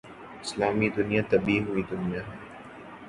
[0.43, 2.35] اسلامی دنیا دبی ہوئی دنیا ہے۔